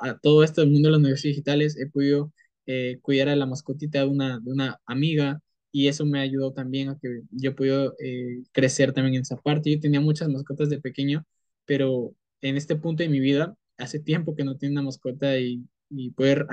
a- 0.00 0.18
todo 0.20 0.44
esto 0.44 0.60
del 0.60 0.70
mundo 0.70 0.88
de 0.88 0.92
los 0.92 1.00
negocios 1.02 1.32
digitales 1.32 1.76
he 1.78 1.86
podido 1.90 2.32
eh, 2.66 2.98
cuidar 3.02 3.28
a 3.28 3.36
la 3.36 3.46
mascotita 3.46 4.00
de 4.00 4.06
una, 4.06 4.40
de 4.40 4.52
una 4.52 4.80
amiga 4.86 5.40
y 5.72 5.88
eso 5.88 6.06
me 6.06 6.20
ayudó 6.20 6.52
también 6.52 6.88
a 6.90 6.98
que 6.98 7.22
yo 7.30 7.54
puedo 7.54 7.94
eh, 7.98 8.42
crecer 8.52 8.92
también 8.92 9.16
en 9.16 9.22
esa 9.22 9.36
parte. 9.36 9.70
Yo 9.72 9.80
tenía 9.80 10.00
muchas 10.00 10.28
mascotas 10.28 10.70
de 10.70 10.80
pequeño, 10.80 11.26
pero 11.66 12.14
en 12.40 12.56
este 12.56 12.76
punto 12.76 13.02
de 13.02 13.08
mi 13.08 13.20
vida, 13.20 13.56
hace 13.76 14.00
tiempo 14.00 14.34
que 14.34 14.44
no 14.44 14.56
tengo 14.56 14.72
una 14.72 14.82
mascota 14.82 15.38
y, 15.38 15.64
y 15.90 16.10
poder, 16.12 16.46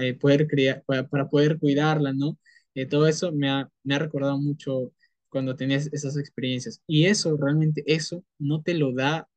eh, 0.00 0.14
poder 0.14 0.46
criar, 0.48 0.84
para, 0.86 1.28
poder 1.28 1.58
cuidarla, 1.58 2.12
¿no? 2.12 2.38
Eh, 2.74 2.86
todo 2.86 3.06
eso 3.06 3.32
me 3.32 3.48
ha, 3.50 3.70
me 3.84 3.94
ha 3.94 3.98
recordado 3.98 4.38
mucho 4.38 4.92
cuando 5.28 5.56
tenías 5.56 5.88
esas 5.92 6.16
experiencias. 6.16 6.82
Y 6.86 7.06
eso, 7.06 7.36
realmente, 7.36 7.82
eso 7.86 8.24
no 8.38 8.62
te 8.62 8.74
lo 8.74 8.92
da 8.92 9.28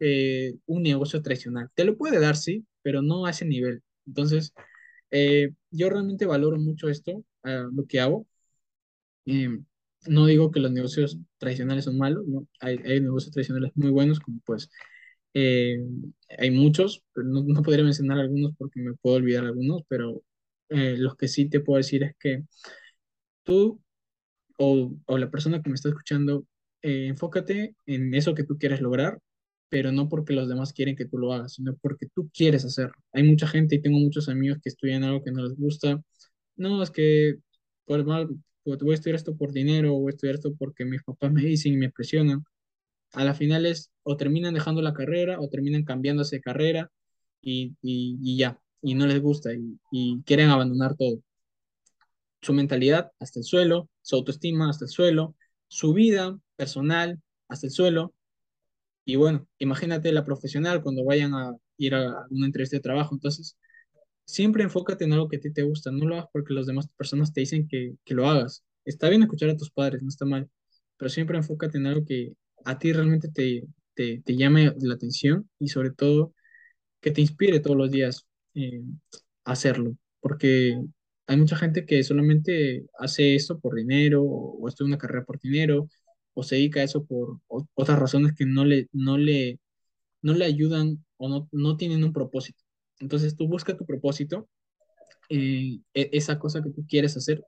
eh, 0.00 0.54
un 0.66 0.82
negocio 0.82 1.22
tradicional. 1.22 1.70
Te 1.74 1.84
lo 1.84 1.96
puede 1.96 2.20
dar, 2.20 2.36
sí, 2.36 2.66
pero 2.82 3.02
no 3.02 3.26
a 3.26 3.30
ese 3.30 3.46
nivel. 3.46 3.82
Entonces, 4.06 4.52
yo 5.70 5.88
realmente 5.90 6.26
valoro 6.26 6.58
mucho 6.58 6.88
esto, 6.88 7.24
lo 7.42 7.86
que 7.86 8.00
hago. 8.00 8.26
Eh, 9.26 9.48
no 10.08 10.26
digo 10.26 10.50
que 10.50 10.60
los 10.60 10.70
negocios 10.72 11.18
tradicionales 11.38 11.84
son 11.84 11.98
malos, 11.98 12.24
hay 12.60 12.78
negocios 13.00 13.32
tradicionales 13.32 13.72
muy 13.76 13.90
buenos, 13.90 14.20
como 14.20 14.40
pues 14.44 14.70
eh, 15.34 15.78
hay 16.38 16.50
muchos, 16.50 17.04
pero 17.12 17.26
no, 17.28 17.42
no 17.44 17.62
podría 17.62 17.84
mencionar 17.84 18.18
algunos 18.18 18.52
porque 18.58 18.80
me 18.80 18.94
puedo 18.94 19.16
olvidar 19.16 19.44
algunos, 19.44 19.82
pero 19.88 20.22
eh, 20.68 20.96
los 20.98 21.16
que 21.16 21.28
sí 21.28 21.48
te 21.48 21.60
puedo 21.60 21.78
decir 21.78 22.02
es 22.04 22.14
que 22.18 22.44
tú 23.44 23.80
o, 24.58 24.92
o 25.06 25.18
la 25.18 25.30
persona 25.30 25.62
que 25.62 25.70
me 25.70 25.76
está 25.76 25.90
escuchando, 25.90 26.46
eh, 26.82 27.08
enfócate 27.08 27.76
en 27.86 28.14
eso 28.14 28.34
que 28.34 28.44
tú 28.44 28.58
quieres 28.58 28.80
lograr, 28.80 29.20
pero 29.70 29.92
no 29.92 30.08
porque 30.08 30.34
los 30.34 30.48
demás 30.48 30.72
quieren 30.72 30.96
que 30.96 31.06
tú 31.06 31.18
lo 31.18 31.32
hagas, 31.32 31.54
sino 31.54 31.76
porque 31.78 32.08
tú 32.14 32.30
quieres 32.34 32.64
hacerlo. 32.64 32.94
Hay 33.12 33.24
mucha 33.24 33.46
gente 33.48 33.76
y 33.76 33.82
tengo 33.82 33.98
muchos 33.98 34.28
amigos 34.28 34.58
que 34.62 34.70
estudian 34.70 35.04
algo 35.04 35.24
que 35.24 35.32
no 35.32 35.44
les 35.44 35.56
gusta. 35.58 36.02
No, 36.56 36.82
es 36.82 36.90
que 36.90 37.36
por 37.86 38.04
mal, 38.06 38.28
pues, 38.66 38.80
voy 38.80 38.92
a 38.92 38.94
estudiar 38.96 39.16
esto 39.16 39.36
por 39.36 39.52
dinero 39.52 39.94
o 39.94 40.00
voy 40.00 40.10
a 40.10 40.14
estudiar 40.14 40.36
esto 40.36 40.54
porque 40.58 40.84
mis 40.84 41.02
papás 41.02 41.32
me 41.32 41.42
dicen 41.42 41.74
y 41.74 41.76
me 41.78 41.90
presionan. 41.90 42.44
A 43.14 43.24
la 43.24 43.34
final 43.34 43.66
es 43.66 43.92
o 44.04 44.16
terminan 44.16 44.54
dejando 44.54 44.82
la 44.82 44.94
carrera 44.94 45.40
o 45.40 45.48
terminan 45.48 45.84
cambiándose 45.84 46.36
de 46.36 46.42
carrera 46.42 46.90
y, 47.42 47.76
y, 47.82 48.18
y 48.22 48.38
ya, 48.38 48.60
y 48.82 48.94
no 48.94 49.06
les 49.06 49.20
gusta 49.22 49.54
y, 49.54 49.78
y 49.92 50.22
quieren 50.24 50.50
abandonar 50.50 50.96
todo 50.96 51.20
su 52.42 52.52
mentalidad 52.52 53.12
hasta 53.18 53.40
el 53.40 53.44
suelo, 53.44 53.88
su 54.02 54.16
autoestima 54.16 54.70
hasta 54.70 54.84
el 54.84 54.90
suelo, 54.90 55.34
su 55.68 55.92
vida 55.92 56.38
personal 56.56 57.20
hasta 57.48 57.66
el 57.66 57.72
suelo. 57.72 58.14
Y 59.04 59.16
bueno, 59.16 59.46
imagínate 59.58 60.12
la 60.12 60.24
profesional 60.24 60.82
cuando 60.82 61.04
vayan 61.04 61.34
a 61.34 61.56
ir 61.78 61.94
a 61.94 62.26
una 62.30 62.46
entrevista 62.46 62.76
de 62.76 62.82
trabajo. 62.82 63.14
Entonces, 63.14 63.56
siempre 64.26 64.64
enfócate 64.64 65.04
en 65.06 65.14
algo 65.14 65.28
que 65.28 65.38
a 65.38 65.40
ti 65.40 65.52
te 65.52 65.64
gusta. 65.64 65.92
No 65.92 66.06
lo 66.06 66.16
hagas 66.16 66.28
porque 66.32 66.54
las 66.54 66.66
demás 66.66 66.88
personas 66.96 67.32
te 67.34 67.40
dicen 67.42 67.68
que, 67.68 67.96
que 68.04 68.14
lo 68.14 68.28
hagas. 68.28 68.64
Está 68.86 69.10
bien 69.10 69.22
escuchar 69.24 69.50
a 69.50 69.56
tus 69.58 69.70
padres, 69.72 70.02
no 70.02 70.08
está 70.10 70.26
mal, 70.26 70.50
pero 70.98 71.10
siempre 71.10 71.38
enfócate 71.38 71.78
en 71.78 71.86
algo 71.86 72.04
que 72.06 72.34
a 72.64 72.78
ti 72.78 72.92
realmente 72.92 73.28
te, 73.30 73.64
te, 73.94 74.22
te 74.24 74.36
llame 74.36 74.72
la 74.80 74.94
atención 74.94 75.50
y 75.60 75.68
sobre 75.68 75.92
todo 75.92 76.34
que 77.00 77.10
te 77.10 77.20
inspire 77.20 77.60
todos 77.60 77.76
los 77.76 77.90
días 77.90 78.26
eh, 78.54 78.82
a 79.44 79.52
hacerlo, 79.52 79.96
porque 80.20 80.80
hay 81.26 81.36
mucha 81.36 81.56
gente 81.56 81.86
que 81.86 82.02
solamente 82.04 82.86
hace 82.98 83.34
esto 83.34 83.58
por 83.60 83.74
dinero 83.74 84.22
o, 84.24 84.58
o 84.60 84.68
estudia 84.68 84.88
una 84.88 84.98
carrera 84.98 85.24
por 85.24 85.40
dinero 85.40 85.88
o 86.34 86.42
se 86.42 86.56
dedica 86.56 86.80
a 86.80 86.84
eso 86.84 87.04
por 87.06 87.40
otras 87.74 87.98
razones 87.98 88.34
que 88.34 88.46
no 88.46 88.64
le, 88.64 88.88
no 88.92 89.18
le, 89.18 89.60
no 90.22 90.34
le 90.34 90.46
ayudan 90.46 91.04
o 91.18 91.28
no, 91.30 91.48
no 91.52 91.78
tienen 91.78 92.04
un 92.04 92.14
propósito. 92.14 92.64
Entonces 93.00 93.36
tú 93.36 93.48
busca 93.48 93.76
tu 93.76 93.86
propósito, 93.86 94.48
eh, 95.30 95.80
e- 95.94 96.10
esa 96.12 96.38
cosa 96.38 96.62
que 96.62 96.70
tú 96.70 96.86
quieres 96.88 97.16
hacer 97.16 97.44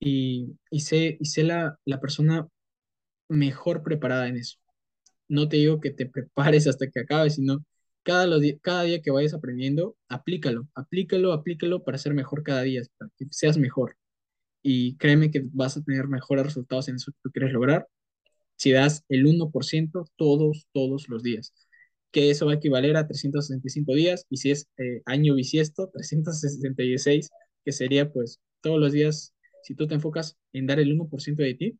y, 0.00 0.56
y 0.70 0.80
sé, 0.80 1.16
y 1.20 1.26
sé 1.26 1.44
la, 1.44 1.78
la 1.84 2.00
persona 2.00 2.48
mejor 3.28 3.82
preparada 3.82 4.28
en 4.28 4.36
eso. 4.38 4.58
No 5.28 5.48
te 5.48 5.58
digo 5.58 5.80
que 5.80 5.90
te 5.90 6.06
prepares 6.08 6.66
hasta 6.68 6.90
que 6.90 7.00
acabes, 7.00 7.36
sino 7.36 7.64
cada, 8.02 8.26
lo 8.26 8.40
di- 8.40 8.58
cada 8.60 8.84
día 8.84 9.02
que 9.02 9.10
vayas 9.10 9.34
aprendiendo, 9.34 9.96
aplícalo, 10.08 10.68
aplícalo, 10.74 11.32
aplícalo 11.32 11.84
para 11.84 11.98
ser 11.98 12.14
mejor 12.14 12.42
cada 12.42 12.62
día, 12.62 12.82
para 12.98 13.10
que 13.18 13.26
seas 13.30 13.58
mejor. 13.58 13.96
Y 14.62 14.96
créeme 14.98 15.30
que 15.30 15.42
vas 15.52 15.76
a 15.76 15.82
tener 15.84 16.08
mejores 16.08 16.44
resultados 16.46 16.88
en 16.88 16.96
eso 16.96 17.12
que 17.12 17.18
tú 17.22 17.30
quieres 17.32 17.52
lograr 17.52 17.88
si 18.56 18.72
das 18.72 19.04
el 19.08 19.26
uno 19.26 19.50
por 19.50 19.64
ciento 19.64 20.04
todos, 20.16 20.66
todos 20.72 21.08
los 21.08 21.22
días. 21.22 21.52
Que 22.12 22.30
eso 22.30 22.46
va 22.46 22.52
a 22.52 22.56
equivaler 22.56 22.96
a 22.96 23.06
365 23.08 23.94
días 23.94 24.26
y 24.30 24.38
si 24.38 24.50
es 24.52 24.68
eh, 24.78 25.02
año 25.06 25.34
bisiesto, 25.34 25.90
366, 25.94 27.30
que 27.64 27.72
sería 27.72 28.10
pues 28.12 28.40
todos 28.60 28.80
los 28.80 28.92
días, 28.92 29.34
si 29.64 29.74
tú 29.74 29.86
te 29.88 29.94
enfocas 29.94 30.36
en 30.52 30.66
dar 30.66 30.80
el 30.80 30.92
uno 30.92 31.08
por 31.08 31.22
ciento 31.22 31.42
de 31.42 31.54
ti, 31.54 31.78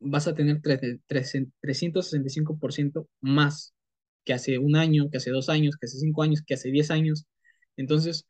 vas 0.00 0.26
a 0.28 0.34
tener 0.34 0.60
tre- 0.62 0.80
tre- 1.08 1.52
365% 1.60 3.08
más 3.20 3.74
que 4.24 4.32
hace 4.34 4.58
un 4.58 4.76
año, 4.76 5.10
que 5.10 5.18
hace 5.18 5.30
dos 5.30 5.48
años, 5.48 5.76
que 5.76 5.86
hace 5.86 5.98
cinco 5.98 6.22
años, 6.22 6.42
que 6.46 6.54
hace 6.54 6.70
diez 6.70 6.90
años. 6.90 7.26
Entonces, 7.76 8.26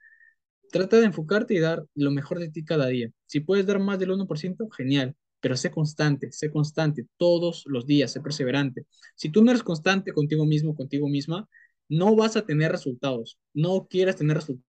trata 0.73 0.99
de 0.99 1.07
enfocarte 1.07 1.55
y 1.55 1.61
dar 1.61 1.87
lo 1.95 2.11
mejor 2.11 2.39
de 2.41 2.51
ti 2.51 2.65
cada 2.65 2.87
día. 2.89 3.11
Si 3.27 3.41
puedes 3.41 3.67
dar 3.67 3.81
más 3.81 3.99
del 3.99 4.13
uno 4.13 4.27
por 4.27 4.39
ciento 4.39 4.69
genial, 4.71 5.17
pero 5.47 5.57
sé 5.57 5.71
constante, 5.71 6.33
sé 6.33 6.51
constante 6.51 7.07
todos 7.19 7.63
los 7.67 7.87
días, 7.87 8.11
sé 8.11 8.21
perseverante. 8.21 8.85
Si 9.15 9.29
tú 9.31 9.45
no 9.45 9.53
eres 9.53 9.63
constante 9.63 10.13
contigo 10.13 10.45
mismo, 10.45 10.75
contigo 10.75 11.09
misma, 11.09 11.49
no 11.89 12.17
vas 12.17 12.37
a 12.37 12.45
tener 12.45 12.73
resultados, 12.73 13.39
no 13.55 13.87
quieras 13.87 14.17
tener 14.17 14.39
resultados. 14.39 14.67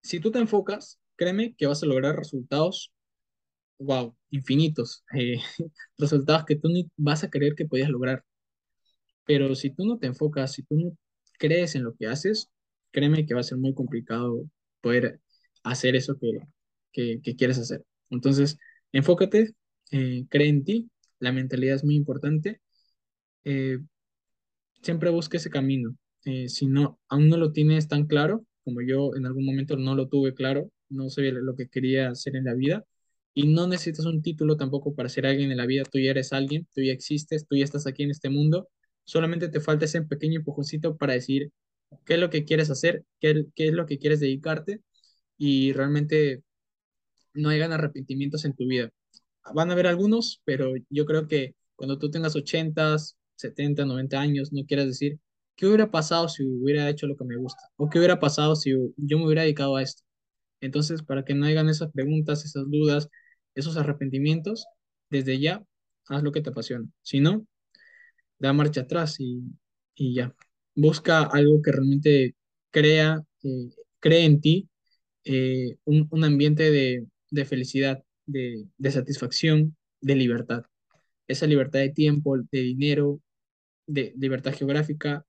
Si 0.00 0.20
tú 0.20 0.30
te 0.30 0.38
enfocas, 0.38 1.00
créeme 1.16 1.56
que 1.56 1.66
vas 1.66 1.82
a 1.82 1.86
lograr 1.86 2.14
resultados 2.14 2.92
wow, 3.78 4.16
infinitos, 4.30 5.04
eh, 5.12 5.38
resultados 5.98 6.44
que 6.44 6.54
tú 6.54 6.68
vas 6.96 7.24
a 7.24 7.30
creer 7.30 7.56
que 7.56 7.66
podías 7.66 7.90
lograr. 7.90 8.24
Pero 9.24 9.56
si 9.56 9.70
tú 9.70 9.84
no 9.86 9.98
te 9.98 10.06
enfocas, 10.06 10.52
si 10.52 10.62
tú 10.62 10.76
no 10.76 10.96
crees 11.36 11.74
en 11.74 11.82
lo 11.82 11.96
que 11.96 12.06
haces, 12.06 12.52
créeme 12.92 13.26
que 13.26 13.34
va 13.34 13.40
a 13.40 13.42
ser 13.42 13.58
muy 13.58 13.74
complicado 13.74 14.44
poder 14.80 15.20
hacer 15.64 15.96
eso 15.96 16.16
que, 16.92 17.20
que 17.20 17.34
quieres 17.34 17.58
hacer. 17.58 17.84
Entonces, 18.10 18.58
enfócate, 18.92 19.54
eh, 19.92 20.26
cree 20.30 20.48
en 20.48 20.64
ti, 20.64 20.90
la 21.20 21.32
mentalidad 21.32 21.76
es 21.76 21.84
muy 21.84 21.96
importante. 21.96 22.60
eh, 23.44 23.78
siempre 24.82 25.10
busca 25.10 25.36
ese 25.36 25.50
camino. 25.50 25.96
Eh, 26.24 26.48
si 26.48 26.66
no, 26.66 26.98
aún 27.08 27.28
no 27.28 27.36
lo 27.36 27.52
tienes 27.52 27.88
tan 27.88 28.06
claro, 28.06 28.44
como 28.64 28.82
yo 28.82 29.14
en 29.16 29.26
algún 29.26 29.44
momento 29.46 29.76
no 29.76 29.94
lo 29.94 30.08
tuve 30.08 30.34
claro, 30.34 30.70
no 30.88 31.08
sabía 31.10 31.32
lo 31.32 31.54
que 31.54 31.68
quería 31.68 32.10
hacer 32.10 32.36
en 32.36 32.44
la 32.44 32.54
vida, 32.54 32.84
y 33.34 33.46
no 33.48 33.66
necesitas 33.68 34.06
un 34.06 34.22
título 34.22 34.56
tampoco 34.56 34.94
para 34.94 35.08
ser 35.08 35.26
alguien 35.26 35.50
en 35.50 35.58
la 35.58 35.66
vida, 35.66 35.84
tú 35.84 35.98
ya 35.98 36.10
eres 36.10 36.32
alguien, 36.32 36.66
tú 36.74 36.82
ya 36.82 36.92
existes, 36.92 37.46
tú 37.46 37.56
ya 37.56 37.64
estás 37.64 37.86
aquí 37.86 38.02
en 38.02 38.10
este 38.10 38.30
mundo, 38.30 38.68
solamente 39.04 39.48
te 39.48 39.60
falta 39.60 39.84
ese 39.84 40.02
pequeño 40.02 40.38
empujoncito 40.40 40.96
para 40.96 41.12
decir 41.14 41.52
qué 42.04 42.14
es 42.14 42.20
lo 42.20 42.30
que 42.30 42.44
quieres 42.44 42.70
hacer, 42.70 43.04
qué, 43.20 43.44
qué 43.54 43.68
es 43.68 43.74
lo 43.74 43.86
que 43.86 43.98
quieres 43.98 44.20
dedicarte, 44.20 44.80
y 45.38 45.72
realmente 45.72 46.42
no 47.36 47.48
hayan 47.50 47.72
arrepentimientos 47.72 48.44
en 48.44 48.54
tu 48.54 48.66
vida. 48.66 48.90
Van 49.54 49.70
a 49.70 49.72
haber 49.74 49.86
algunos, 49.86 50.42
pero 50.44 50.74
yo 50.90 51.06
creo 51.06 51.28
que 51.28 51.54
cuando 51.76 51.98
tú 51.98 52.10
tengas 52.10 52.36
80, 52.36 52.96
70, 53.36 53.84
90 53.84 54.20
años, 54.20 54.52
no 54.52 54.64
quieras 54.66 54.86
decir, 54.86 55.18
¿qué 55.56 55.66
hubiera 55.66 55.90
pasado 55.90 56.28
si 56.28 56.44
hubiera 56.44 56.88
hecho 56.90 57.06
lo 57.06 57.16
que 57.16 57.24
me 57.24 57.36
gusta? 57.36 57.62
¿O 57.76 57.88
qué 57.88 57.98
hubiera 57.98 58.20
pasado 58.20 58.56
si 58.56 58.72
yo 58.96 59.18
me 59.18 59.26
hubiera 59.26 59.42
dedicado 59.42 59.76
a 59.76 59.82
esto? 59.82 60.02
Entonces, 60.60 61.02
para 61.02 61.24
que 61.24 61.34
no 61.34 61.46
hagan 61.46 61.68
esas 61.68 61.92
preguntas, 61.92 62.44
esas 62.44 62.64
dudas, 62.70 63.08
esos 63.54 63.76
arrepentimientos, 63.76 64.66
desde 65.10 65.38
ya, 65.40 65.64
haz 66.08 66.22
lo 66.22 66.32
que 66.32 66.42
te 66.42 66.50
apasiona. 66.50 66.88
Si 67.02 67.20
no, 67.20 67.46
da 68.38 68.52
marcha 68.52 68.82
atrás 68.82 69.16
y, 69.20 69.42
y 69.94 70.14
ya. 70.14 70.34
Busca 70.74 71.22
algo 71.24 71.62
que 71.62 71.72
realmente 71.72 72.34
crea, 72.70 73.22
eh, 73.42 73.70
cree 74.00 74.24
en 74.24 74.40
ti, 74.40 74.68
eh, 75.24 75.76
un, 75.84 76.08
un 76.10 76.24
ambiente 76.24 76.70
de, 76.70 77.06
de 77.30 77.44
felicidad, 77.44 78.02
de, 78.26 78.68
satisfacción, 78.90 79.76
de 80.00 80.16
libertad. 80.16 80.64
Esa 81.28 81.46
libertad 81.46 81.80
de 81.80 81.90
tiempo, 81.90 82.36
de 82.38 82.60
dinero, 82.60 83.20
de 83.86 84.14
libertad 84.16 84.54
geográfica, 84.54 85.24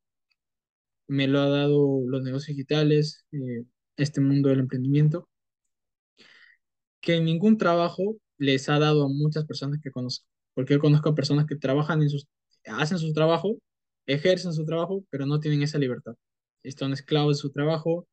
me 1.08 1.28
lo 1.28 1.40
ha 1.40 1.50
dado 1.50 2.02
los 2.06 2.24
negocios 2.24 2.56
digitales, 2.56 3.26
eh, 3.32 3.64
este 3.98 4.22
mundo 4.22 4.50
del 4.50 4.60
emprendimiento, 4.60 5.28
que 7.02 7.20
ningún 7.22 7.58
trabajo 7.58 8.18
les 8.38 8.70
ha 8.70 8.80
dado 8.80 9.06
a 9.06 9.10
muchas 9.10 9.46
personas 9.46 9.80
que 9.82 9.92
conozco, 9.92 10.28
porque 10.54 10.74
yo 10.74 10.80
conozco 10.80 11.10
a 11.10 11.16
personas 11.16 11.46
que 11.46 11.56
trabajan 11.56 12.02
en 12.02 12.10
sus, 12.10 12.28
hacen 12.66 13.00
su 13.00 13.14
trabajo, 13.14 13.58
ejercen 14.06 14.54
su 14.54 14.66
trabajo, 14.66 15.06
pero 15.10 15.26
no 15.26 15.40
tienen 15.40 15.64
esa 15.64 15.80
libertad. 15.80 16.16
Están 16.64 16.94
esclavos 16.94 17.38
de 17.38 17.42
su 17.42 17.52
trabajo 17.52 18.08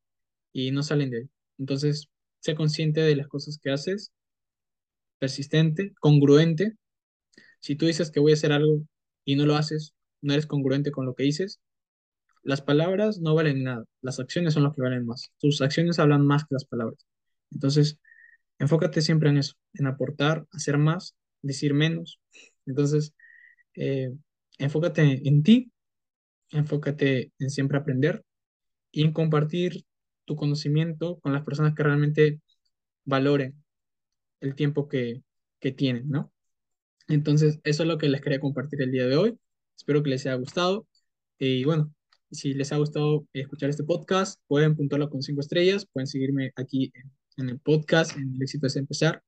y 0.53 0.71
no 0.71 0.83
salen 0.83 1.11
de 1.11 1.17
ahí. 1.19 1.29
Entonces, 1.57 2.09
consciente 2.53 3.01
de 3.01 3.15
las 3.15 3.27
cosas 3.27 3.57
que 3.57 3.71
haces, 3.71 4.11
persistente, 5.17 5.93
congruente. 5.99 6.73
Si 7.59 7.75
tú 7.75 7.87
dices 7.87 8.11
que 8.11 8.19
voy 8.19 8.31
a 8.33 8.35
hacer 8.35 8.51
algo 8.51 8.83
y 9.23 9.35
no 9.35 9.45
lo 9.45 9.55
haces, 9.55 9.95
no 10.21 10.33
eres 10.33 10.45
congruente 10.45 10.91
con 10.91 11.05
lo 11.05 11.15
que 11.15 11.23
dices, 11.23 11.59
las 12.43 12.61
palabras 12.61 13.19
no 13.19 13.33
valen 13.33 13.63
nada, 13.63 13.85
las 14.01 14.19
acciones 14.19 14.53
son 14.53 14.63
las 14.63 14.73
que 14.75 14.81
valen 14.83 15.05
más. 15.05 15.31
Tus 15.39 15.61
acciones 15.61 15.97
hablan 15.99 16.25
más 16.25 16.43
que 16.43 16.53
las 16.53 16.65
palabras. 16.65 16.99
Entonces, 17.51 17.97
enfócate 18.59 19.01
siempre 19.01 19.29
en 19.29 19.37
eso, 19.37 19.55
en 19.73 19.87
aportar, 19.87 20.45
hacer 20.51 20.77
más, 20.77 21.15
decir 21.41 21.73
menos. 21.73 22.19
Entonces, 22.67 23.13
eh, 23.75 24.11
enfócate 24.59 25.27
en 25.27 25.43
ti, 25.43 25.71
enfócate 26.51 27.31
en 27.39 27.49
siempre 27.49 27.77
aprender 27.77 28.23
y 28.91 29.03
en 29.03 29.13
compartir 29.13 29.85
tu 30.25 30.35
conocimiento 30.35 31.19
con 31.19 31.33
las 31.33 31.43
personas 31.43 31.75
que 31.75 31.83
realmente 31.83 32.41
valoren 33.05 33.63
el 34.41 34.55
tiempo 34.55 34.87
que, 34.87 35.23
que 35.59 35.71
tienen, 35.71 36.09
¿no? 36.09 36.33
Entonces, 37.07 37.59
eso 37.63 37.83
es 37.83 37.89
lo 37.89 37.97
que 37.97 38.09
les 38.09 38.21
quería 38.21 38.39
compartir 38.39 38.81
el 38.81 38.91
día 38.91 39.07
de 39.07 39.17
hoy. 39.17 39.37
Espero 39.77 40.03
que 40.03 40.09
les 40.09 40.25
haya 40.25 40.35
gustado. 40.35 40.87
Y 41.39 41.63
bueno, 41.65 41.93
si 42.31 42.53
les 42.53 42.71
ha 42.71 42.77
gustado 42.77 43.27
escuchar 43.33 43.69
este 43.69 43.83
podcast, 43.83 44.39
pueden 44.47 44.75
puntuarlo 44.75 45.09
con 45.09 45.21
cinco 45.21 45.41
estrellas, 45.41 45.85
pueden 45.91 46.07
seguirme 46.07 46.51
aquí 46.55 46.91
en, 47.37 47.49
el 47.49 47.59
podcast, 47.59 48.17
en 48.17 48.35
El 48.35 48.41
éxito 48.41 48.67
es 48.67 48.75
empezar. 48.75 49.23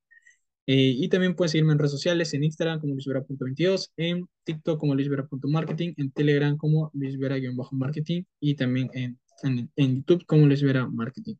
Eh, 0.67 0.95
y 0.97 1.07
también 1.09 1.35
pueden 1.35 1.49
seguirme 1.49 1.73
en 1.73 1.79
redes 1.79 1.91
sociales, 1.91 2.33
en 2.33 2.43
Instagram 2.43 2.79
como 2.81 2.93
luisvera.22, 2.93 3.91
en 3.97 4.25
TikTok 4.43 4.79
como 4.79 4.95
luisvera.marketing, 4.95 5.93
en 5.97 6.11
Telegram 6.11 6.57
como 6.57 6.91
luisvera-marketing 6.93 8.23
y 8.41 8.55
también 8.55 8.89
en, 8.93 9.19
en, 9.43 9.69
YouTube 9.77 10.25
como 10.25 10.45
luisvera 10.45 10.87
marketing. 10.87 11.35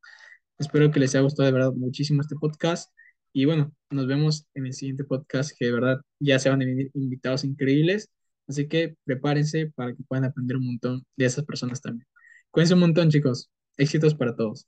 Espero 0.60 0.92
que 0.92 1.00
les 1.00 1.16
haya 1.16 1.24
gustado 1.24 1.48
de 1.48 1.54
verdad 1.54 1.74
muchísimo 1.74 2.22
este 2.22 2.36
podcast. 2.36 2.92
Y 3.34 3.46
bueno, 3.46 3.72
nos 3.92 4.08
vemos 4.08 4.48
en 4.56 4.66
el 4.66 4.74
siguiente 4.74 5.04
podcast 5.04 5.52
que 5.58 5.66
de 5.66 5.72
verdad 5.74 6.02
ya 6.20 6.40
se 6.40 6.50
van 6.50 6.62
a 6.62 6.66
venir 6.66 6.92
invitados 6.94 7.44
increíbles. 7.44 8.10
Así 8.48 8.68
que 8.68 8.96
prepárense 9.06 9.72
para 9.76 9.96
que 9.96 10.04
puedan 10.04 10.26
aprender 10.26 10.58
un 10.58 10.68
montón 10.68 11.04
de 11.18 11.26
esas 11.26 11.46
personas 11.46 11.82
también. 11.82 12.08
Cuídense 12.52 12.74
un 12.74 12.80
montón, 12.82 13.10
chicos. 13.10 13.50
Éxitos 13.78 14.16
para 14.16 14.36
todos. 14.36 14.68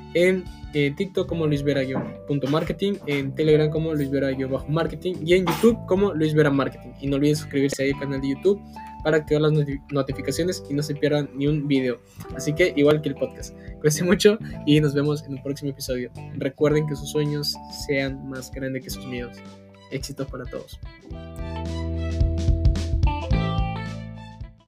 en 0.13 0.43
eh, 0.73 0.93
TikTok 0.95 1.27
como 1.27 1.47
luisvera-marketing, 1.47 2.93
en 3.07 3.35
Telegram 3.35 3.69
como 3.69 3.93
luisvera-marketing 3.93 5.15
y 5.25 5.33
en 5.33 5.45
YouTube 5.45 5.77
como 5.87 6.13
luisvera 6.13 6.49
marketing. 6.49 6.91
Y 7.01 7.07
no 7.07 7.17
olviden 7.17 7.35
suscribirse 7.35 7.91
al 7.91 7.99
canal 7.99 8.21
de 8.21 8.29
YouTube 8.29 8.61
para 9.03 9.17
activar 9.17 9.41
las 9.41 9.53
notificaciones 9.91 10.63
y 10.69 10.73
no 10.73 10.83
se 10.83 10.95
pierdan 10.95 11.29
ni 11.35 11.47
un 11.47 11.67
video. 11.67 11.99
Así 12.35 12.53
que 12.53 12.73
igual 12.75 13.01
que 13.01 13.09
el 13.09 13.15
podcast. 13.15 13.55
Cuídense 13.79 14.03
mucho 14.03 14.37
y 14.65 14.79
nos 14.79 14.93
vemos 14.93 15.23
en 15.23 15.33
un 15.33 15.43
próximo 15.43 15.71
episodio. 15.71 16.11
Recuerden 16.35 16.87
que 16.87 16.95
sus 16.95 17.11
sueños 17.11 17.53
sean 17.87 18.29
más 18.29 18.51
grandes 18.51 18.83
que 18.83 18.89
sus 18.89 19.05
miedos. 19.05 19.37
Éxitos 19.91 20.27
para 20.27 20.45
todos. 20.45 20.79